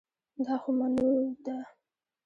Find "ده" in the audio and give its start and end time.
1.45-1.57